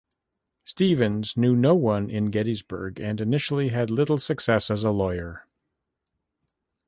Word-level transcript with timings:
Stevens 0.63 1.37
knew 1.37 1.55
no 1.55 1.75
one 1.75 2.09
in 2.09 2.31
Gettysburg, 2.31 2.99
and 2.99 3.21
initially 3.21 3.67
had 3.69 3.91
little 3.91 4.17
success 4.17 4.71
as 4.71 4.83
a 4.83 4.89
lawyer. 4.89 5.45